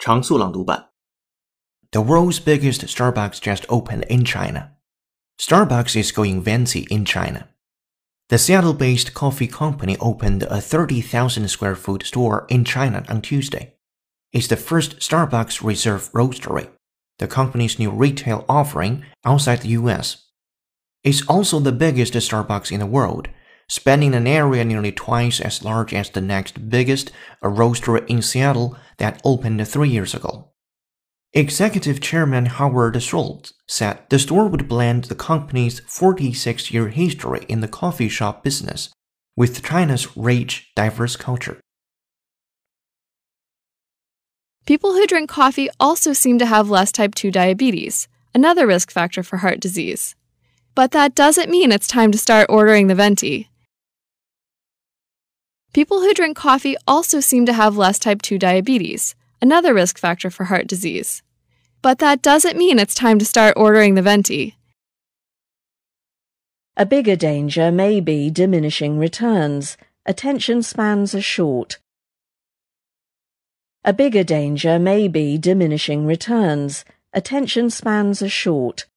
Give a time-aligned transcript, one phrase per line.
[0.00, 0.90] 常速朗读版。
[1.90, 4.72] The world's biggest Starbucks just opened in China.
[5.38, 7.48] Starbucks is going fancy in China.
[8.28, 13.74] The Seattle based coffee company opened a 30,000 square foot store in China on Tuesday.
[14.32, 16.68] It's the first Starbucks Reserve Roastery,
[17.18, 20.24] the company's new retail offering outside the US.
[21.04, 23.28] It's also the biggest Starbucks in the world,
[23.71, 27.09] spanning an area nearly twice as large as the next biggest,
[27.41, 30.49] a roastery in Seattle that opened three years ago.
[31.31, 37.61] Executive Chairman Howard Schultz said the store would blend the company's 46 year history in
[37.61, 38.89] the coffee shop business
[39.37, 41.61] with China's rich, diverse culture.
[44.65, 49.23] People who drink coffee also seem to have less type 2 diabetes, another risk factor
[49.23, 50.13] for heart disease.
[50.75, 53.47] But that doesn't mean it's time to start ordering the venti.
[55.73, 60.29] People who drink coffee also seem to have less type 2 diabetes, another risk factor
[60.29, 61.23] for heart disease.
[61.81, 64.57] But that doesn't mean it's time to start ordering the venti.
[66.75, 69.77] A bigger danger may be diminishing returns.
[70.05, 71.79] Attention spans are short.
[73.85, 76.83] A bigger danger may be diminishing returns.
[77.13, 78.87] Attention spans are short.